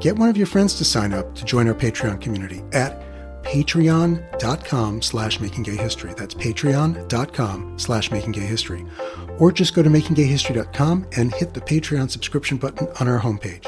[0.00, 3.02] get one of your friends to sign up to join our Patreon community at
[3.42, 6.16] patreon.com slash makinggayhistory.
[6.16, 9.40] That's patreon.com slash makinggayhistory.
[9.40, 13.66] Or just go to makinggayhistory.com and hit the Patreon subscription button on our homepage.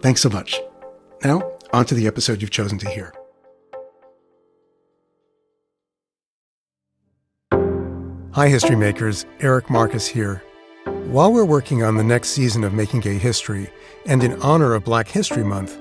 [0.00, 0.60] Thanks so much.
[1.24, 3.14] Now, on to the episode you've chosen to hear.
[8.32, 9.26] Hi, history makers.
[9.40, 10.42] Eric Marcus here.
[11.06, 13.68] While we're working on the next season of Making Gay History,
[14.06, 15.76] and in honor of Black History Month,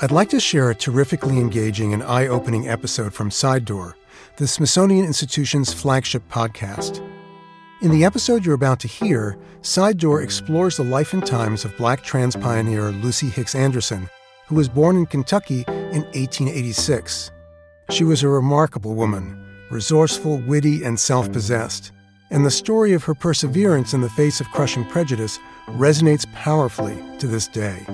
[0.00, 3.96] I'd like to share a terrifically engaging and eye opening episode from Side Door,
[4.36, 7.06] the Smithsonian Institution's flagship podcast.
[7.82, 11.76] In the episode you're about to hear, Side Door explores the life and times of
[11.76, 14.08] black trans pioneer Lucy Hicks Anderson,
[14.46, 17.30] who was born in Kentucky in 1886.
[17.90, 21.92] She was a remarkable woman, resourceful, witty, and self possessed
[22.30, 27.26] and the story of her perseverance in the face of crushing prejudice resonates powerfully to
[27.26, 27.86] this day.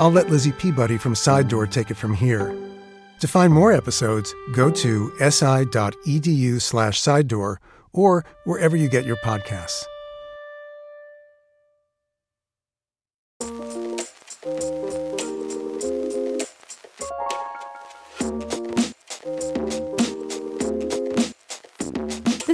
[0.00, 2.56] I'll let Lizzie Peabody from Side Door take it from here.
[3.20, 7.60] To find more episodes, go to si.edu slash side door
[7.92, 9.84] or wherever you get your podcasts.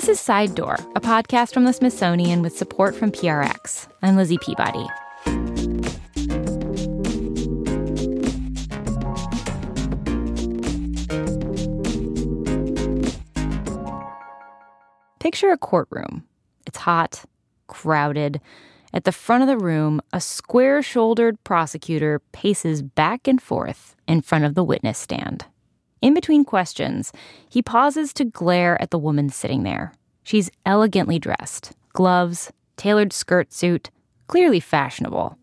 [0.04, 3.88] This is Side Door, a podcast from the Smithsonian with support from PRX.
[4.02, 4.86] I'm Lizzie Peabody.
[15.20, 16.24] Picture a courtroom.
[16.66, 17.24] It's hot,
[17.66, 18.42] crowded.
[18.92, 24.20] At the front of the room, a square shouldered prosecutor paces back and forth in
[24.20, 25.46] front of the witness stand.
[26.04, 27.12] In between questions,
[27.48, 29.94] he pauses to glare at the woman sitting there.
[30.22, 33.90] She's elegantly dressed gloves, tailored skirt suit,
[34.26, 35.38] clearly fashionable.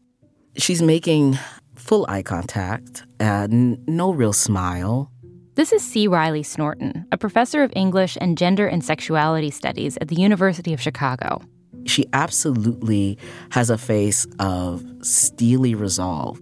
[0.58, 1.40] She's making
[1.74, 5.12] full eye contact and no real smile.
[5.56, 6.08] This is C.
[6.08, 10.80] Riley Snorton, a professor of English and gender and sexuality studies at the University of
[10.80, 11.42] Chicago.
[11.88, 13.18] She absolutely
[13.50, 16.40] has a face of steely resolve.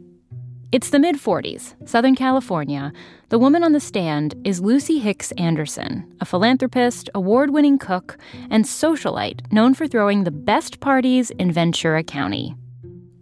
[0.72, 2.94] It's the mid 40s, Southern California.
[3.30, 8.20] The woman on the stand is Lucy Hicks Anderson, a philanthropist, award winning cook,
[8.52, 12.56] and socialite known for throwing the best parties in Ventura County.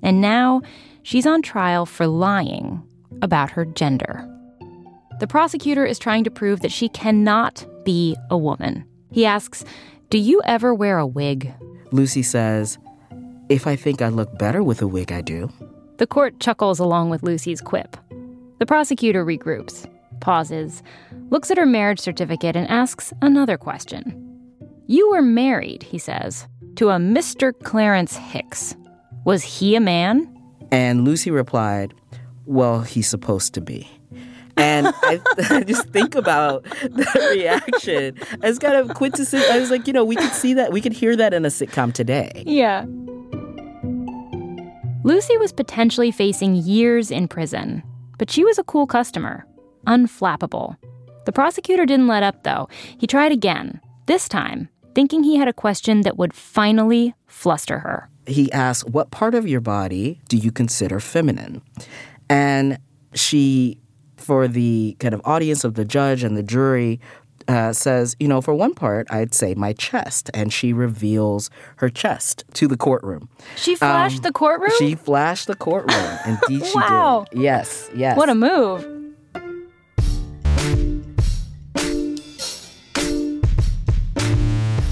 [0.04, 0.62] And now
[1.04, 2.84] she's on trial for lying
[3.22, 4.28] about her gender.
[5.22, 8.84] The prosecutor is trying to prove that she cannot be a woman.
[9.10, 9.64] He asks,
[10.10, 11.54] Do you ever wear a wig?
[11.94, 12.78] Lucy says,
[13.48, 15.50] If I think I look better with a wig, I do.
[15.98, 17.98] The court chuckles along with Lucy's quip.
[18.60, 20.84] The prosecutor regroups, pauses,
[21.30, 24.24] looks at her marriage certificate, and asks another question.
[24.86, 27.52] You were married, he says, to a Mr.
[27.64, 28.76] Clarence Hicks.
[29.26, 30.32] Was he a man?
[30.72, 31.96] And Lucy replied,
[32.46, 33.90] Well, he's supposed to be.
[34.56, 35.20] And I,
[35.50, 39.52] I, just think about that reaction as kind of quintessential.
[39.52, 41.50] I was like, you know, we could see that, we could hear that in a
[41.50, 42.44] sitcom today.
[42.46, 42.86] Yeah.
[45.08, 47.82] Lucy was potentially facing years in prison,
[48.18, 49.46] but she was a cool customer,
[49.86, 50.76] unflappable.
[51.26, 52.68] The prosecutor didn't let up, though.
[52.98, 58.10] He tried again, this time, thinking he had a question that would finally fluster her.
[58.26, 61.62] He asked, What part of your body do you consider feminine?
[62.30, 62.78] And
[63.14, 63.80] she,
[64.18, 67.00] for the kind of audience of the judge and the jury,
[67.48, 70.30] uh, says, you know, for one part, I'd say my chest.
[70.34, 73.30] And she reveals her chest to the courtroom.
[73.56, 74.72] She flashed um, the courtroom?
[74.78, 76.18] She flashed the courtroom.
[76.26, 77.26] Indeed, she wow.
[77.32, 77.40] did.
[77.40, 78.18] Yes, yes.
[78.18, 78.86] What a move.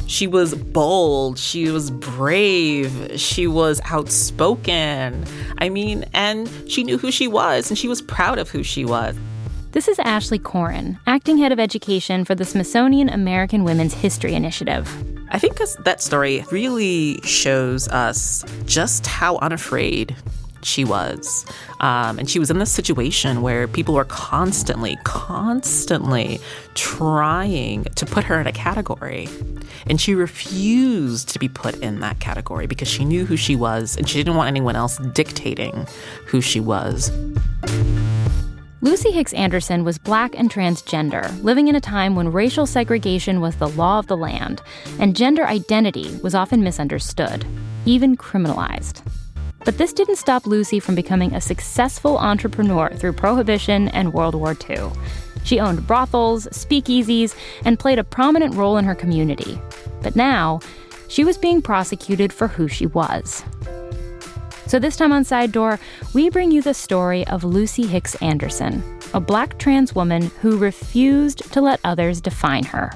[0.08, 5.26] She was bold, she was brave, she was outspoken.
[5.58, 8.86] I mean, and she knew who she was and she was proud of who she
[8.86, 9.18] was.
[9.76, 14.90] This is Ashley Coren, acting head of education for the Smithsonian American Women's History Initiative.
[15.32, 20.16] I think that story really shows us just how unafraid
[20.64, 21.46] she was.
[21.82, 26.40] Um, and she was in this situation where people were constantly, constantly
[26.76, 29.28] trying to put her in a category.
[29.88, 33.98] And she refused to be put in that category because she knew who she was
[33.98, 35.86] and she didn't want anyone else dictating
[36.28, 37.12] who she was.
[38.86, 43.56] Lucy Hicks Anderson was black and transgender, living in a time when racial segregation was
[43.56, 44.62] the law of the land,
[45.00, 47.44] and gender identity was often misunderstood,
[47.88, 49.04] even criminalized.
[49.66, 54.56] But this didn't stop Lucy from becoming a successful entrepreneur through Prohibition and World War
[54.70, 54.92] II.
[55.44, 59.60] She owned brothels, speakeasies, and played a prominent role in her community.
[60.04, 60.60] But now,
[61.08, 63.44] she was being prosecuted for who she was.
[64.68, 65.80] So, this time on Side Door,
[66.14, 68.84] we bring you the story of Lucy Hicks Anderson,
[69.14, 72.92] a black trans woman who refused to let others define her.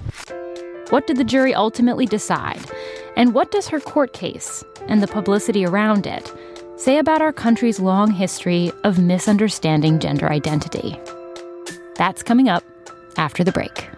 [0.90, 2.60] What did the jury ultimately decide?
[3.16, 6.34] And what does her court case and the publicity around it
[6.80, 10.98] say about our country's long history of misunderstanding gender identity.
[11.96, 12.64] That's coming up
[13.18, 13.90] after the break.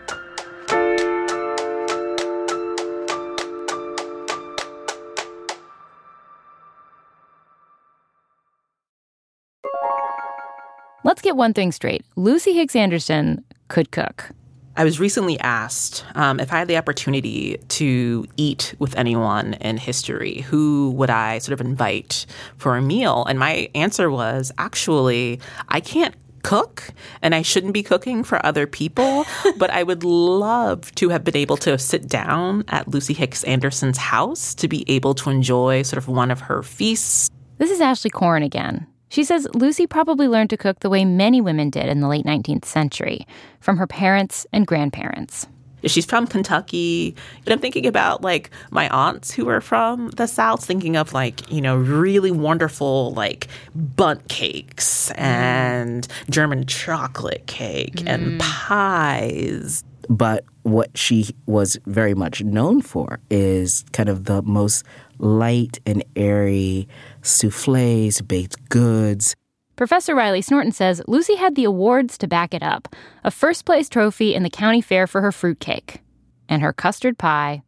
[11.03, 12.06] Let's get one thing straight.
[12.15, 14.30] Lucy Hicks Anderson could cook.
[14.77, 19.77] I was recently asked um, if I had the opportunity to eat with anyone in
[19.77, 22.25] history, who would I sort of invite
[22.57, 23.25] for a meal?
[23.25, 25.39] And my answer was actually,
[25.69, 29.25] I can't cook and I shouldn't be cooking for other people,
[29.57, 33.97] but I would love to have been able to sit down at Lucy Hicks Anderson's
[33.97, 37.30] house to be able to enjoy sort of one of her feasts.
[37.57, 38.88] This is Ashley Coren again.
[39.12, 42.25] She says Lucy probably learned to cook the way many women did in the late
[42.25, 43.28] 19th century,
[43.60, 45.48] from her parents and grandparents.
[45.84, 47.13] She's from Kentucky.
[47.46, 51.52] And I'm thinking about like my aunts who are from the South, thinking of like,
[51.52, 58.07] you know, really wonderful like Bundt cakes and German chocolate cake mm.
[58.07, 59.84] and pies.
[60.10, 64.86] But what she was very much known for is kind of the most
[65.21, 66.88] light and airy
[67.21, 69.35] souffles, baked goods.
[69.75, 73.89] Professor Riley Snorton says Lucy had the awards to back it up a first place
[73.89, 76.01] trophy in the county fair for her fruitcake,
[76.50, 77.63] and her custard pie,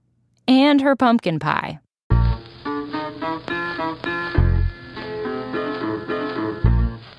[0.47, 1.79] and her pumpkin pie.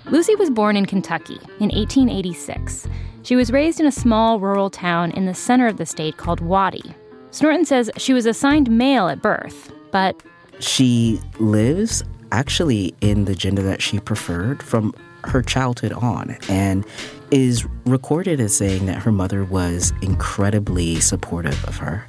[0.07, 2.87] Lucy was born in Kentucky in 1886.
[3.23, 6.41] She was raised in a small rural town in the center of the state called
[6.41, 6.95] Waddy.
[7.33, 10.21] Snorton says she was assigned male at birth, but
[10.59, 12.03] she lives
[12.33, 14.93] actually in the gender that she preferred from
[15.23, 16.85] her childhood on and
[17.31, 22.05] is recorded as saying that her mother was incredibly supportive of her.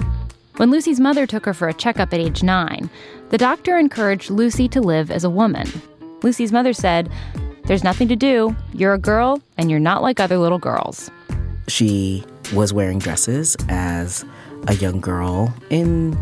[0.58, 2.90] When Lucy's mother took her for a checkup at age nine,
[3.30, 5.68] the doctor encouraged Lucy to live as a woman.
[6.24, 7.08] Lucy's mother said,
[7.66, 8.56] There's nothing to do.
[8.74, 11.12] You're a girl, and you're not like other little girls.
[11.68, 14.26] She was wearing dresses as
[14.68, 16.18] a young girl in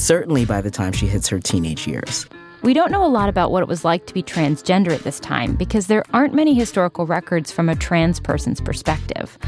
[0.00, 2.26] certainly by the time she hits her teenage years.
[2.62, 5.20] We don't know a lot about what it was like to be transgender at this
[5.20, 9.38] time because there aren't many historical records from a trans person's perspective.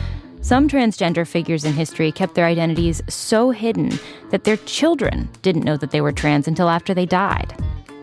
[0.42, 3.98] Some transgender figures in history kept their identities so hidden
[4.30, 7.52] that their children didn't know that they were trans until after they died.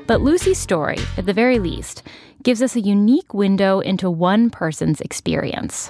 [0.06, 2.04] But Lucy's story, at the very least,
[2.44, 5.90] gives us a unique window into one person's experience.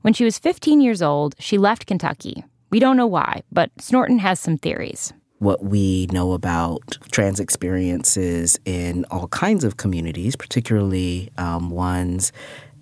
[0.00, 2.44] When she was 15 years old, she left Kentucky.
[2.70, 8.58] We don't know why, but Snorton has some theories what we know about trans experiences
[8.64, 12.32] in all kinds of communities, particularly um, ones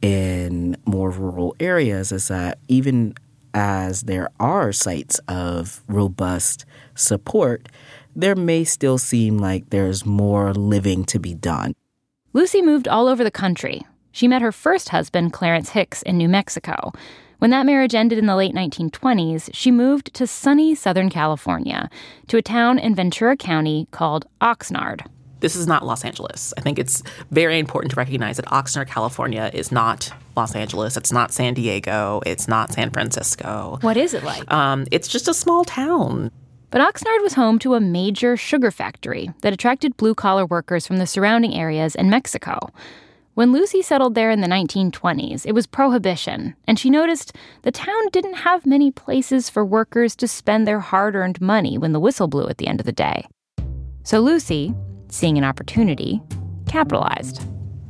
[0.03, 3.15] in more rural areas, is that even
[3.55, 7.69] as there are sites of robust support,
[8.15, 11.75] there may still seem like there's more living to be done.
[12.33, 13.83] Lucy moved all over the country.
[14.13, 16.93] She met her first husband, Clarence Hicks, in New Mexico.
[17.38, 21.91] When that marriage ended in the late 1920s, she moved to sunny Southern California,
[22.29, 25.07] to a town in Ventura County called Oxnard.
[25.41, 26.55] This is not Los Angeles.
[26.57, 30.97] I think it's very important to recognize that Oxnard, California is not Los Angeles.
[30.97, 32.23] It's not San Diego.
[32.25, 33.79] It's not San Francisco.
[33.83, 34.50] What is it like?
[34.50, 36.31] Um, it's just a small town.
[36.71, 40.97] But Oxnard was home to a major sugar factory that attracted blue collar workers from
[40.97, 42.59] the surrounding areas in Mexico.
[43.35, 48.09] When Lucy settled there in the 1920s, it was prohibition, and she noticed the town
[48.12, 52.29] didn't have many places for workers to spend their hard earned money when the whistle
[52.29, 53.26] blew at the end of the day.
[54.05, 54.73] So Lucy,
[55.09, 56.23] seeing an opportunity,
[56.69, 57.45] capitalized.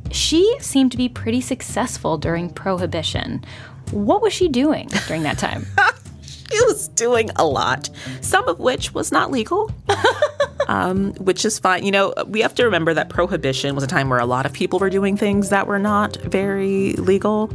[0.09, 3.45] She seemed to be pretty successful during Prohibition.
[3.91, 5.67] What was she doing during that time?
[6.23, 9.71] she was doing a lot, some of which was not legal.
[10.67, 11.83] um, which is fine.
[11.83, 14.53] You know, we have to remember that prohibition was a time where a lot of
[14.53, 17.49] people were doing things that were not very legal.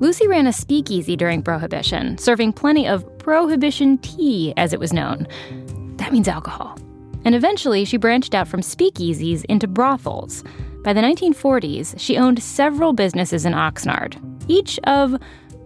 [0.00, 5.26] Lucy ran a speakeasy during Prohibition, serving plenty of Prohibition tea, as it was known.
[5.96, 6.78] That means alcohol.
[7.24, 10.44] And eventually, she branched out from speakeasies into brothels.
[10.82, 15.18] By the 1940s, she owned several businesses in Oxnard, each of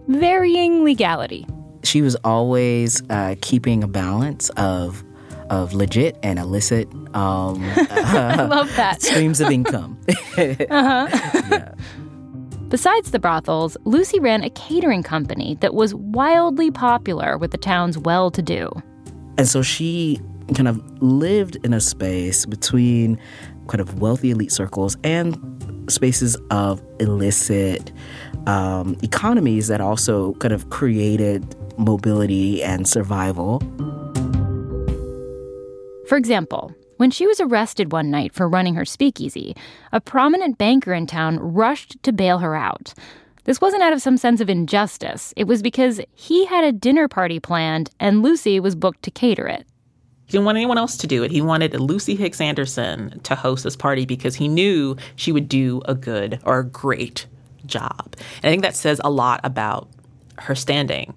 [0.07, 1.45] varying legality
[1.83, 5.03] she was always uh, keeping a balance of
[5.49, 9.01] of legit and illicit um, I love that.
[9.01, 9.99] streams of income.
[10.09, 11.07] uh-huh.
[11.49, 11.73] yeah.
[12.69, 17.97] Besides the brothels, Lucy ran a catering company that was wildly popular with the town's
[17.97, 18.69] well to do.
[19.39, 20.21] And so she
[20.53, 23.19] kind of lived in a space between
[23.67, 25.35] kind of wealthy elite circles and
[25.91, 27.91] spaces of illicit
[28.45, 33.59] um, economies that also kind of created mobility and survival.
[36.07, 39.55] For example, when she was arrested one night for running her speakeasy,
[39.93, 42.93] a prominent banker in town rushed to bail her out.
[43.45, 45.33] This wasn't out of some sense of injustice.
[45.37, 49.47] It was because he had a dinner party planned and Lucy was booked to cater
[49.47, 49.65] it.
[50.25, 51.31] He didn't want anyone else to do it.
[51.31, 55.81] He wanted Lucy Hicks Anderson to host this party because he knew she would do
[55.85, 57.25] a good or a great
[57.65, 58.15] job.
[58.43, 59.89] And I think that says a lot about
[60.37, 61.15] her standing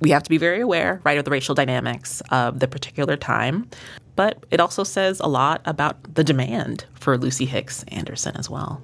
[0.00, 3.68] we have to be very aware, right, of the racial dynamics of the particular time.
[4.16, 8.82] But it also says a lot about the demand for Lucy Hicks Anderson as well.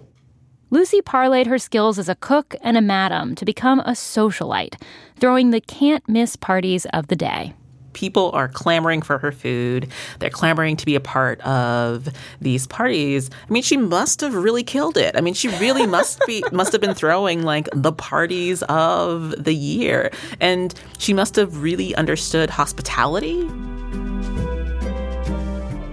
[0.71, 4.81] Lucy parlayed her skills as a cook and a madam to become a socialite,
[5.21, 7.55] throwing the can't miss parties of the day
[7.95, 9.89] people are clamoring for her food.
[10.19, 12.09] They're clamoring to be a part of
[12.41, 13.31] these parties.
[13.49, 15.17] I mean, she must have really killed it.
[15.17, 19.55] I mean, she really must be must have been throwing like the parties of the
[19.55, 20.11] year.
[20.41, 23.49] And she must have really understood hospitality.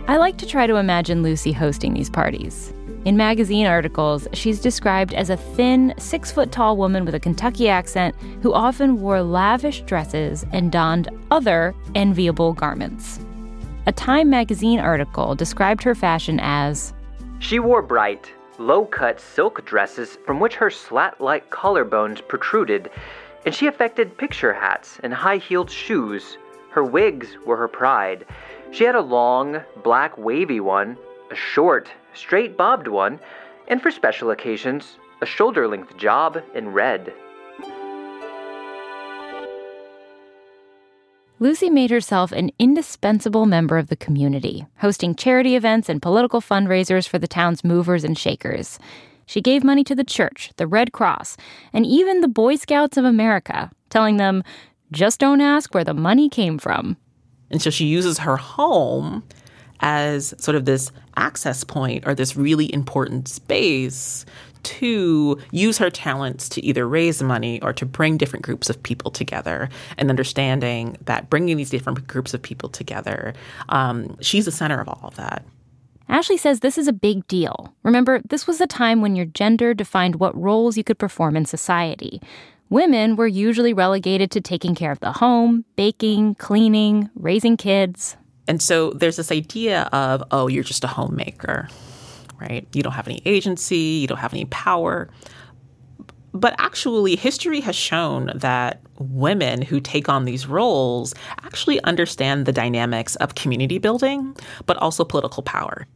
[0.08, 2.74] I like to try to imagine Lucy hosting these parties.
[3.04, 7.68] In magazine articles, she's described as a thin, six foot tall woman with a Kentucky
[7.68, 13.20] accent who often wore lavish dresses and donned other enviable garments.
[13.88, 16.94] A Time magazine article described her fashion as
[17.40, 22.92] She wore bright, low cut silk dresses from which her slat like collarbones protruded,
[23.48, 26.38] and she affected picture hats and high heeled shoes.
[26.70, 28.28] Her wigs were her pride.
[28.70, 30.98] She had a long, black, wavy one,
[31.32, 33.20] a short, straight bobbed one,
[33.68, 37.14] and for special occasions, a shoulder length job in red.
[41.40, 47.08] Lucy made herself an indispensable member of the community, hosting charity events and political fundraisers
[47.08, 48.78] for the town's movers and shakers.
[49.26, 51.38] She gave money to the church, the Red Cross,
[51.74, 54.44] and even the Boy Scouts of America, telling them,
[54.92, 56.96] just don't ask where the money came from.
[57.50, 59.24] And so she uses her home
[59.82, 64.26] as sort of this access point or this really important space
[64.64, 69.12] to use her talents to either raise money or to bring different groups of people
[69.12, 73.34] together and understanding that bringing these different groups of people together,
[73.70, 75.44] um, she's the center of all of that.
[76.10, 77.74] Ashley says this is a big deal.
[77.84, 81.46] Remember, this was a time when your gender defined what roles you could perform in
[81.46, 82.22] society.
[82.70, 88.18] Women were usually relegated to taking care of the home, baking, cleaning, raising kids.
[88.48, 91.70] And so there's this idea of, oh, you're just a homemaker,
[92.40, 92.68] right?
[92.74, 95.10] You don't have any agency, you don't have any power.
[96.34, 102.54] But actually, history has shown that women who take on these roles actually understand the
[102.54, 105.88] dynamics of community building, but also political power.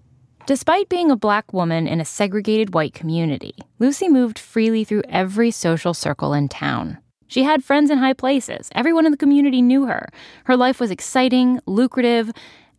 [0.45, 5.49] Despite being a black woman in a segregated white community, Lucy moved freely through every
[5.49, 6.99] social circle in town.
[7.27, 8.69] She had friends in high places.
[8.73, 10.09] Everyone in the community knew her.
[10.45, 12.31] Her life was exciting, lucrative,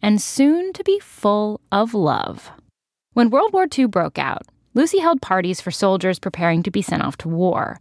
[0.02, 2.50] and soon to be full of love.
[3.12, 4.42] When World War II broke out,
[4.74, 7.80] Lucy held parties for soldiers preparing to be sent off to war.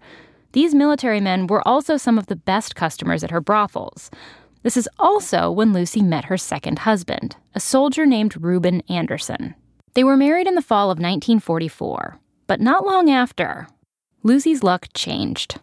[0.53, 4.09] These military men were also some of the best customers at her brothels.
[4.63, 9.53] This is also when Lucy met her second husband, a soldier named Reuben Anderson.
[9.93, 12.17] They were married in the fall of 1944,
[12.47, 13.67] but not long after,
[14.23, 15.59] Lucy's luck changed.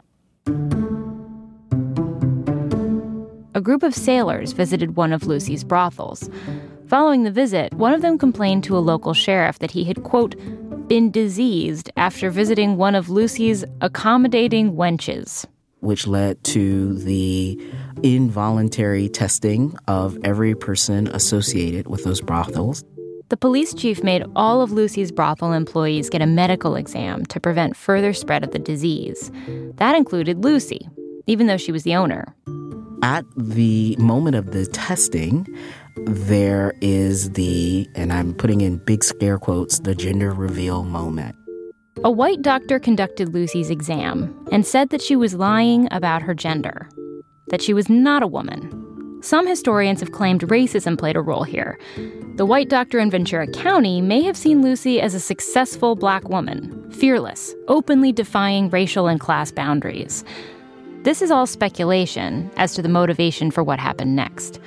[3.55, 6.31] A group of sailors visited one of Lucy's brothels.
[6.87, 10.37] Following the visit, one of them complained to a local sheriff that he had, quote,
[10.89, 15.45] been diseased after visiting one of Lucy's accommodating wenches.
[15.81, 17.61] Which led to the
[18.03, 22.85] involuntary testing of every person associated with those brothels.
[23.29, 27.77] The police chief made all of Lucy's brothel employees get a medical exam to prevent
[27.77, 29.31] further spread of the disease.
[29.77, 30.89] That included Lucy,
[31.27, 32.35] even though she was the owner.
[33.03, 35.47] At the moment of the testing,
[35.97, 41.37] there is the, and I'm putting in big scare quotes, the gender reveal moment.
[42.05, 46.89] A white doctor conducted Lucy's exam and said that she was lying about her gender,
[47.49, 48.83] that she was not a woman,
[49.23, 51.79] some historians have claimed racism played a role here.
[52.35, 56.91] The white doctor in Ventura County may have seen Lucy as a successful black woman,
[56.91, 60.25] fearless, openly defying racial and class boundaries.
[61.05, 64.61] This is all speculation as to the motivation for what happened next.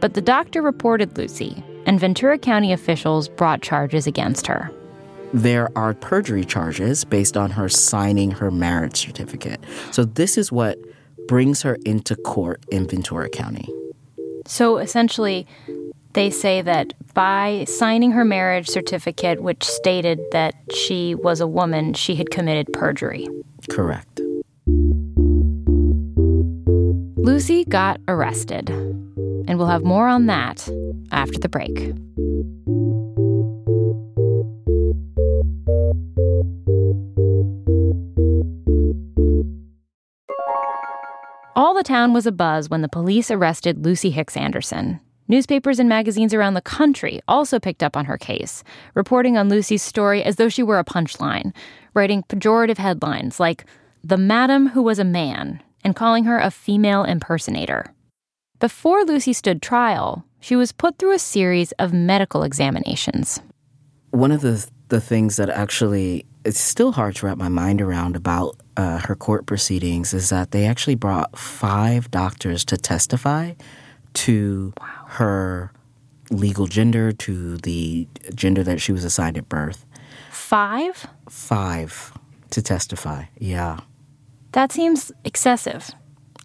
[0.00, 4.70] But the doctor reported Lucy, and Ventura County officials brought charges against her.
[5.34, 9.60] There are perjury charges based on her signing her marriage certificate.
[9.90, 10.78] So, this is what
[11.26, 13.68] brings her into court in Ventura County.
[14.46, 15.46] So essentially,
[16.12, 21.94] they say that by signing her marriage certificate, which stated that she was a woman,
[21.94, 23.26] she had committed perjury.
[23.70, 24.20] Correct.
[27.24, 28.68] Lucy got arrested.
[28.68, 30.68] And we'll have more on that
[31.10, 31.70] after the break.
[41.56, 45.00] All the town was abuzz when the police arrested Lucy Hicks Anderson.
[45.26, 48.62] Newspapers and magazines around the country also picked up on her case,
[48.92, 51.54] reporting on Lucy's story as though she were a punchline,
[51.94, 53.64] writing pejorative headlines like,
[54.02, 57.94] The Madam Who Was a Man, and calling her a female impersonator.
[58.58, 63.40] Before Lucy stood trial, she was put through a series of medical examinations.
[64.10, 68.16] One of the, the things that actually it's still hard to wrap my mind around
[68.16, 73.52] about uh, her court proceedings is that they actually brought five doctors to testify
[74.12, 74.86] to wow.
[75.06, 75.72] her
[76.30, 79.86] legal gender, to the gender that she was assigned at birth.
[80.30, 81.06] Five?
[81.28, 82.12] Five
[82.50, 83.80] to testify, yeah.
[84.54, 85.90] That seems excessive.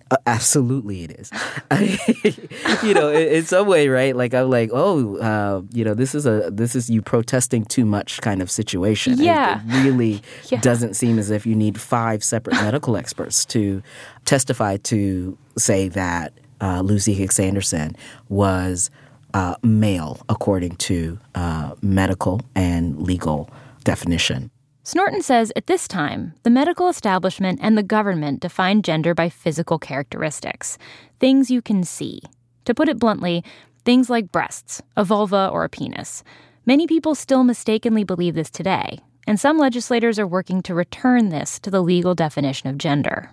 [0.09, 1.31] Uh, absolutely, it is.
[2.83, 4.15] you know, in, in, some way, right?
[4.15, 7.85] Like I'm like, oh, uh, you know, this is a this is you protesting too
[7.85, 9.19] much kind of situation.
[9.19, 10.59] Yeah, it, it really yeah.
[10.61, 13.83] doesn't seem as if you need five separate medical experts to
[14.25, 17.95] testify to say that uh, Lucy Hicks Anderson
[18.27, 18.89] was
[19.35, 23.51] uh, male according to uh, medical and legal
[23.83, 24.49] definition.
[24.83, 29.77] Snorton says at this time, the medical establishment and the government define gender by physical
[29.77, 30.77] characteristics,
[31.19, 32.21] things you can see.
[32.65, 33.43] To put it bluntly,
[33.85, 36.23] things like breasts, a vulva, or a penis.
[36.65, 41.59] Many people still mistakenly believe this today, and some legislators are working to return this
[41.59, 43.31] to the legal definition of gender.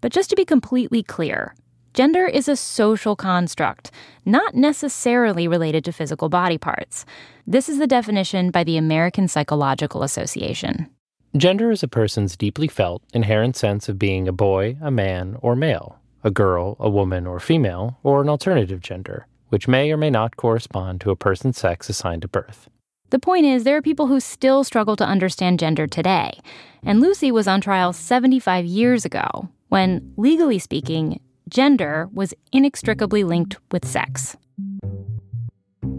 [0.00, 1.54] But just to be completely clear,
[1.96, 3.90] Gender is a social construct,
[4.26, 7.06] not necessarily related to physical body parts.
[7.46, 10.90] This is the definition by the American Psychological Association.
[11.38, 15.56] Gender is a person's deeply felt, inherent sense of being a boy, a man, or
[15.56, 20.10] male, a girl, a woman, or female, or an alternative gender, which may or may
[20.10, 22.68] not correspond to a person's sex assigned at birth.
[23.08, 26.40] The point is, there are people who still struggle to understand gender today.
[26.82, 33.56] And Lucy was on trial 75 years ago, when, legally speaking, gender was inextricably linked
[33.70, 34.36] with sex.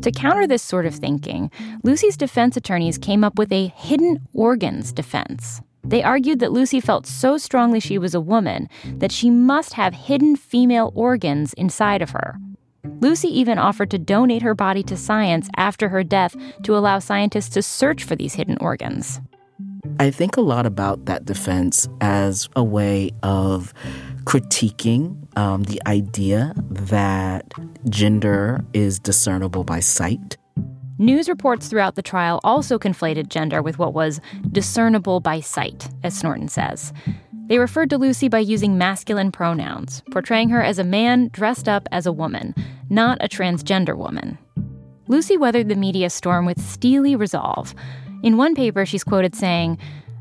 [0.01, 1.49] To counter this sort of thinking,
[1.83, 5.61] Lucy's defense attorneys came up with a hidden organs defense.
[5.83, 9.93] They argued that Lucy felt so strongly she was a woman that she must have
[9.93, 12.37] hidden female organs inside of her.
[12.99, 17.49] Lucy even offered to donate her body to science after her death to allow scientists
[17.49, 19.21] to search for these hidden organs.
[19.99, 23.73] I think a lot about that defense as a way of
[24.27, 27.45] critiquing um, the idea that
[27.87, 30.35] gender is discernible by sight.
[30.97, 34.19] News reports throughout the trial also conflated gender with what was
[34.51, 36.91] discernible by sight, as Snorton says.
[37.47, 41.87] They referred to Lucy by using masculine pronouns, portraying her as a man dressed up
[41.93, 42.53] as a woman,
[42.89, 44.37] not a transgender woman.
[45.07, 47.73] Lucy weathered the media storm with steely resolve.
[48.23, 49.77] In one paper, she's quoted saying,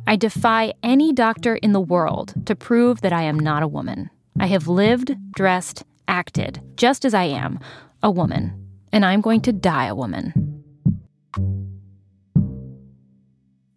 [0.09, 4.09] I defy any doctor in the world to prove that I am not a woman.
[4.39, 7.59] I have lived, dressed, acted, just as I am,
[8.05, 10.63] a woman, and I'm going to die a woman.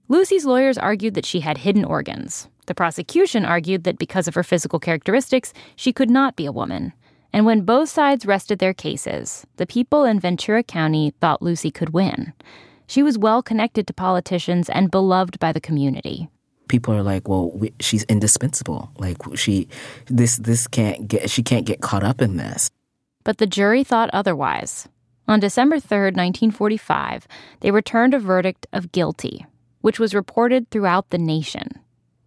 [0.07, 2.47] Lucy's lawyers argued that she had hidden organs.
[2.67, 6.93] The prosecution argued that because of her physical characteristics, she could not be a woman.
[7.33, 11.89] And when both sides rested their cases, the people in Ventura County thought Lucy could
[11.89, 12.33] win.
[12.89, 16.27] She was well connected to politicians and beloved by the community.
[16.67, 18.89] People are like, "Well, we, she's indispensable.
[18.97, 19.67] Like she,
[20.07, 21.29] this, this can't get.
[21.29, 22.71] She can't get caught up in this."
[23.23, 24.87] But the jury thought otherwise.
[25.27, 27.27] On December 3rd, 1945,
[27.59, 29.45] they returned a verdict of guilty,
[29.81, 31.67] which was reported throughout the nation.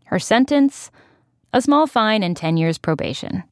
[0.04, 0.92] Her sentence
[1.52, 3.42] a small fine and 10 years probation.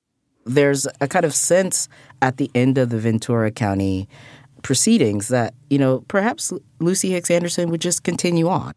[0.47, 1.89] There's a kind of sense
[2.23, 4.09] at the end of the Ventura County
[4.63, 8.73] proceedings that, you know, perhaps Lucy Hicks Anderson would just continue on.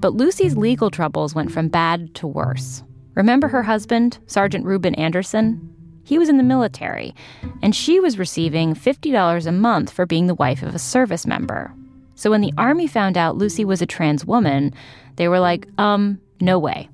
[0.00, 2.82] But Lucy's legal troubles went from bad to worse.
[3.14, 5.68] Remember her husband, Sergeant Reuben Anderson?
[6.04, 7.14] He was in the military,
[7.62, 11.72] and she was receiving $50 a month for being the wife of a service member.
[12.16, 14.74] So when the Army found out Lucy was a trans woman,
[15.16, 16.88] they were like, um, no way.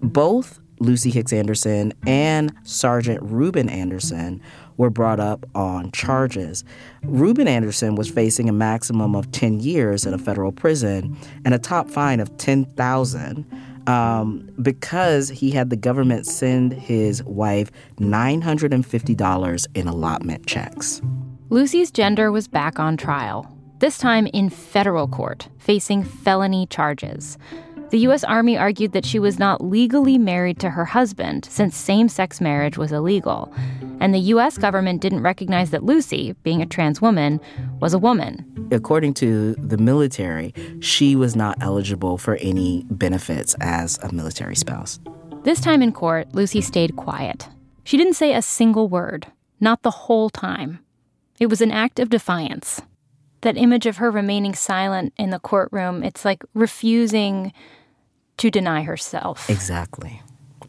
[0.00, 4.42] Both Lucy Hicks Anderson and Sergeant Reuben Anderson
[4.76, 6.64] were brought up on charges.
[7.04, 11.58] Reuben Anderson was facing a maximum of 10 years in a federal prison and a
[11.58, 13.46] top fine of 10,000
[13.86, 21.00] um, because he had the government send his wife $950 in allotment checks.
[21.50, 23.46] Lucy's gender was back on trial,
[23.78, 27.36] this time in federal court, facing felony charges.
[27.92, 28.24] The U.S.
[28.24, 32.78] Army argued that she was not legally married to her husband since same sex marriage
[32.78, 33.52] was illegal.
[34.00, 34.56] And the U.S.
[34.56, 37.38] government didn't recognize that Lucy, being a trans woman,
[37.80, 38.70] was a woman.
[38.72, 44.98] According to the military, she was not eligible for any benefits as a military spouse.
[45.42, 47.50] This time in court, Lucy stayed quiet.
[47.84, 49.26] She didn't say a single word,
[49.60, 50.78] not the whole time.
[51.38, 52.80] It was an act of defiance.
[53.42, 57.52] That image of her remaining silent in the courtroom, it's like refusing
[58.38, 59.48] to deny herself.
[59.48, 60.22] Exactly.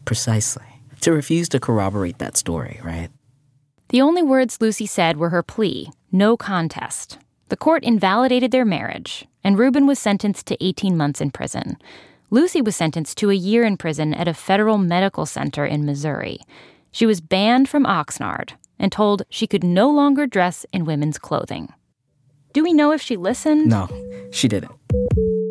[0.04, 0.64] Precisely.
[1.00, 3.10] To refuse to corroborate that story, right?
[3.88, 7.18] The only words Lucy said were her plea no contest.
[7.48, 11.76] The court invalidated their marriage, and Reuben was sentenced to 18 months in prison.
[12.30, 16.38] Lucy was sentenced to a year in prison at a federal medical center in Missouri.
[16.92, 21.72] She was banned from Oxnard and told she could no longer dress in women's clothing.
[22.52, 23.66] Do we know if she listened?
[23.66, 23.88] No,
[24.30, 24.70] she didn't.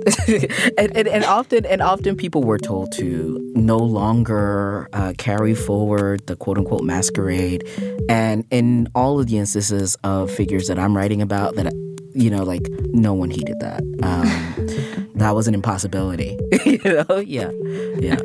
[0.78, 6.26] and, and, and, often and often people were told to no longer uh, carry forward
[6.28, 7.64] the quote unquote masquerade.
[8.10, 11.74] And in all of the instances of figures that i'm writing about that
[12.14, 13.82] you know like no one heeded that.
[14.04, 17.18] Um, that was an impossibility you know?
[17.18, 17.52] Yeah.
[18.00, 18.18] Yeah.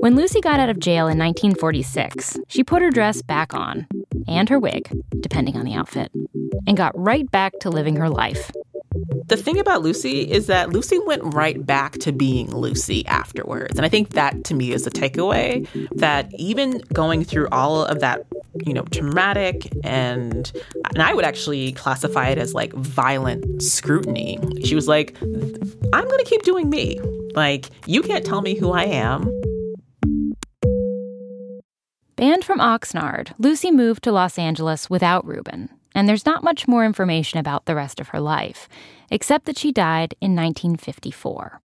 [0.00, 3.86] When Lucy got out of jail in 1946, she put her dress back on,
[4.28, 4.88] and her wig,
[5.20, 6.12] depending on the outfit,
[6.66, 8.50] and got right back to living her life.
[9.28, 13.76] The thing about Lucy is that Lucy went right back to being Lucy afterwards.
[13.76, 15.66] And I think that to me is a takeaway
[15.96, 18.24] that even going through all of that,
[18.64, 20.50] you know, traumatic and
[20.94, 24.38] and I would actually classify it as like violent scrutiny.
[24.64, 27.00] She was like, I'm going to keep doing me.
[27.34, 29.24] Like, you can't tell me who I am.
[32.16, 36.84] Banned from Oxnard, Lucy moved to Los Angeles without Reuben, and there's not much more
[36.84, 38.68] information about the rest of her life,
[39.10, 41.62] except that she died in 1954.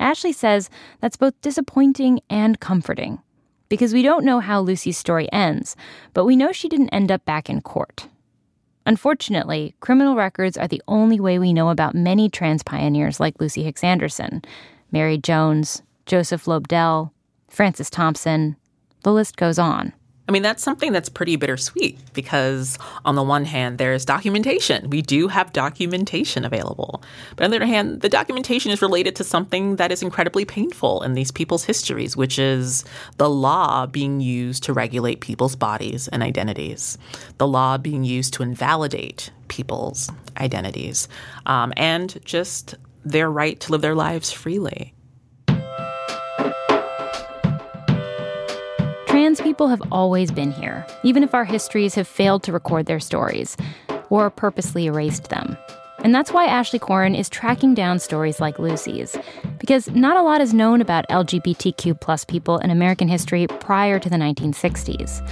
[0.00, 0.70] Ashley says
[1.00, 3.20] that's both disappointing and comforting,
[3.68, 5.76] because we don't know how Lucy's story ends,
[6.14, 8.08] but we know she didn't end up back in court.
[8.86, 13.64] Unfortunately, criminal records are the only way we know about many trans pioneers like Lucy
[13.64, 14.42] Hicks Anderson,
[14.92, 17.10] Mary Jones, Joseph Lobdell,
[17.48, 18.56] Frances Thompson,
[19.02, 19.92] the list goes on.
[20.26, 24.88] I mean, that's something that's pretty bittersweet because, on the one hand, there's documentation.
[24.88, 27.02] We do have documentation available.
[27.36, 31.02] But on the other hand, the documentation is related to something that is incredibly painful
[31.02, 32.86] in these people's histories, which is
[33.18, 36.96] the law being used to regulate people's bodies and identities,
[37.36, 41.06] the law being used to invalidate people's identities,
[41.44, 44.94] um, and just their right to live their lives freely.
[49.14, 52.98] Trans people have always been here, even if our histories have failed to record their
[52.98, 53.56] stories
[54.10, 55.56] or purposely erased them.
[56.00, 59.16] And that's why Ashley Coren is tracking down stories like Lucy's,
[59.60, 64.10] because not a lot is known about LGBTQ plus people in American history prior to
[64.10, 65.24] the 1960s.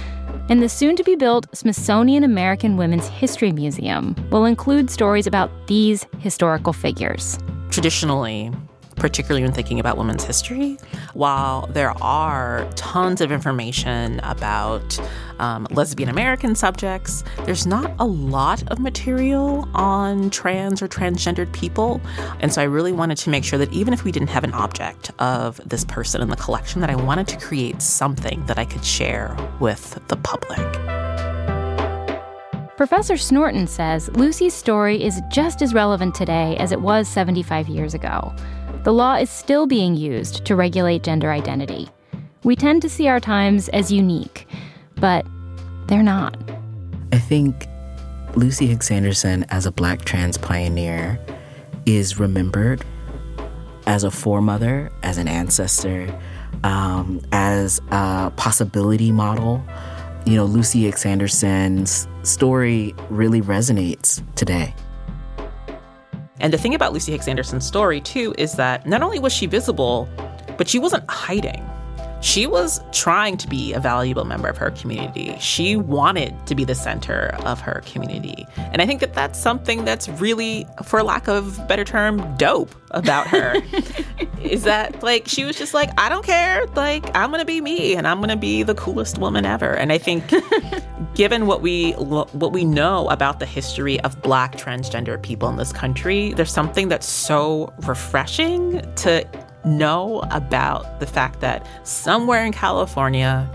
[0.47, 5.51] And the soon to be built Smithsonian American Women's History Museum will include stories about
[5.67, 7.37] these historical figures.
[7.69, 8.49] Traditionally,
[8.95, 10.77] particularly when thinking about women's history.
[11.13, 14.99] While there are tons of information about
[15.39, 22.01] um, lesbian American subjects, there's not a lot of material on trans or transgendered people.
[22.39, 24.53] And so I really wanted to make sure that even if we didn't have an
[24.53, 28.65] object of this person in the collection, that I wanted to create something that I
[28.65, 30.93] could share with the public.
[32.75, 37.93] Professor Snorton says Lucy's story is just as relevant today as it was 75 years
[37.93, 38.33] ago.
[38.83, 41.89] The law is still being used to regulate gender identity.
[42.43, 44.47] We tend to see our times as unique,
[44.95, 45.25] but
[45.87, 46.37] they're not.
[47.11, 47.67] I think
[48.35, 51.19] Lucy Hicks Anderson, as a black trans pioneer,
[51.85, 52.83] is remembered
[53.87, 56.13] as a foremother, as an ancestor,
[56.63, 59.63] um, as a possibility model
[60.25, 64.73] you know, Lucy Hicks Anderson's story really resonates today.
[66.39, 69.45] And the thing about Lucy Hicks Anderson's story, too, is that not only was she
[69.45, 70.09] visible,
[70.57, 71.67] but she wasn't hiding
[72.23, 75.35] she was trying to be a valuable member of her community.
[75.39, 78.47] She wanted to be the center of her community.
[78.57, 83.27] And I think that that's something that's really, for lack of better term, dope about
[83.27, 83.55] her.
[84.41, 86.65] is that like she was just like, I don't care.
[86.75, 89.75] Like, I'm going to be me and I'm going to be the coolest woman ever.
[89.75, 90.23] And I think
[91.15, 95.73] given what we what we know about the history of black transgender people in this
[95.73, 99.27] country, there's something that's so refreshing to
[99.65, 103.49] know about the fact that somewhere in California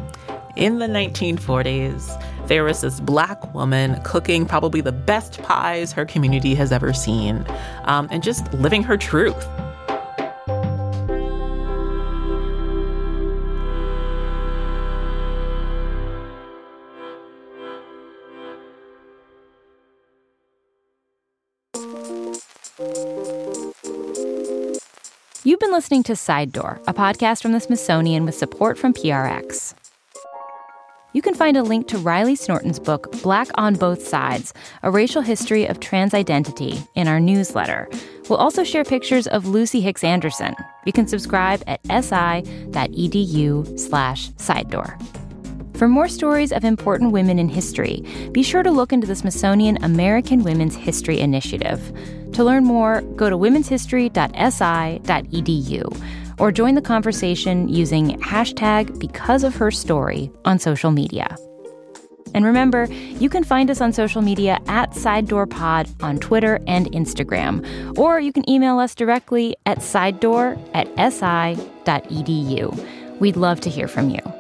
[0.57, 6.55] in the 1940s, there was this black woman cooking probably the best pies her community
[6.55, 7.45] has ever seen
[7.85, 9.47] um, and just living her truth.
[25.89, 29.73] Listening to Side Door, a podcast from the Smithsonian with support from PRX.
[31.15, 35.23] You can find a link to Riley Snorton's book, Black on Both Sides A Racial
[35.23, 37.89] History of Trans Identity, in our newsletter.
[38.29, 40.55] We'll also share pictures of Lucy Hicks Anderson.
[40.85, 44.99] You can subscribe at si.edu slash side door.
[45.79, 49.79] For more stories of important women in history, be sure to look into the Smithsonian
[49.85, 51.93] American Women's History Initiative.
[52.33, 56.03] To learn more, go to womenshistory.si.edu
[56.41, 61.37] or join the conversation using hashtag because of her story on social media.
[62.35, 66.59] And remember, you can find us on social media at Side Door Pod on Twitter
[66.67, 73.21] and Instagram, or you can email us directly at sidedoor at si.edu.
[73.21, 74.38] We'd love to hear from you.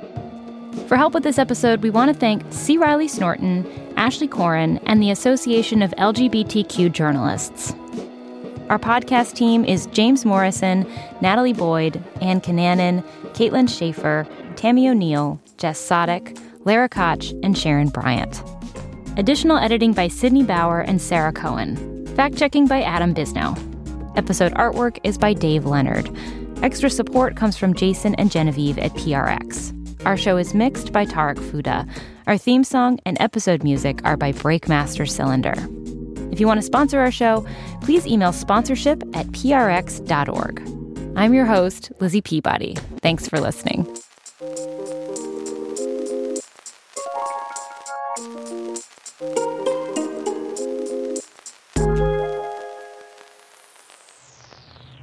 [0.86, 2.78] For help with this episode, we want to thank C.
[2.78, 7.74] Riley Snorton, Ashley Coren, and the Association of LGBTQ Journalists.
[8.70, 10.86] Our podcast team is James Morrison,
[11.20, 18.42] Natalie Boyd, Ann Conanan, Caitlin Shaffer, Tammy O'Neill, Jess Sadeq, Lara Koch, and Sharon Bryant.
[19.16, 22.06] Additional editing by Sydney Bauer and Sarah Cohen.
[22.14, 23.56] Fact checking by Adam Bisno.
[24.16, 26.10] Episode artwork is by Dave Leonard.
[26.62, 29.77] Extra support comes from Jason and Genevieve at PRX.
[30.04, 31.86] Our show is mixed by Tarek Fouda.
[32.26, 35.54] Our theme song and episode music are by Breakmaster Cylinder.
[36.32, 37.46] If you want to sponsor our show,
[37.82, 40.62] please email sponsorship at prx.org.
[41.16, 42.74] I'm your host, Lizzie Peabody.
[43.02, 43.86] Thanks for listening.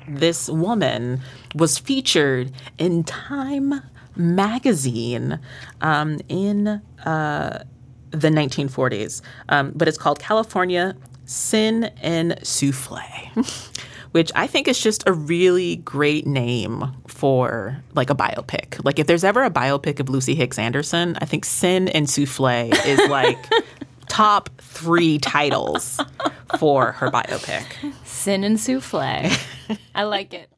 [0.08, 1.22] This woman
[1.54, 3.82] was featured in Time
[4.16, 5.40] magazine
[5.82, 6.68] um, in
[7.06, 7.64] uh,
[8.12, 13.00] the 1940s, um, but it's called California Sin and Souffle,
[14.12, 18.84] which I think is just a really great name for like a biopic.
[18.84, 22.74] Like if there's ever a biopic of Lucy Hicks Anderson, I think Sin and Souffle
[22.86, 23.44] is like
[24.08, 26.00] top three titles
[26.60, 27.66] for her biopic.
[28.06, 29.32] Sin and Souffle.
[29.96, 30.50] I like it.